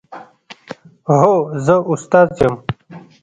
هو، 1.19 1.35
زه 1.65 1.75
استاد 1.91 2.29
یم 2.43 2.55